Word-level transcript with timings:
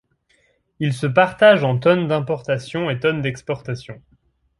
Il 0.79 0.95
se 0.95 1.05
partage 1.05 1.63
en 1.63 1.77
tonnes 1.77 2.07
d'importations 2.07 2.89
et 2.89 2.99
tonnes 2.99 3.21
d'exportations. 3.21 4.01